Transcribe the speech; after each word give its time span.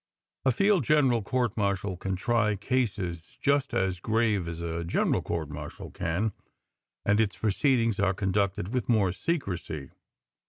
A 0.45 0.51
field 0.51 0.83
general 0.83 1.21
court 1.21 1.55
martial 1.55 1.95
can 1.95 2.15
try 2.15 2.55
cases 2.55 3.37
just 3.39 3.71
as 3.71 3.99
grave 3.99 4.47
as 4.47 4.59
a 4.59 4.83
general 4.83 5.21
court 5.21 5.51
martial 5.51 5.91
can, 5.91 6.33
and 7.05 7.19
its 7.19 7.37
proceedings 7.37 7.99
are 7.99 8.15
con 8.15 8.33
ducted 8.33 8.69
with 8.69 8.89
more 8.89 9.11
secrecy. 9.13 9.91